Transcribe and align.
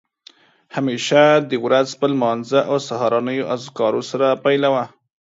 همېشه 0.75 1.21
دې 1.49 1.57
ورځ 1.65 1.89
په 1.99 2.05
لمانځه 2.13 2.59
او 2.69 2.77
سهارنیو 2.87 3.49
اذکارو 3.55 4.01
سره 4.11 4.27
پیلوه 4.43 4.83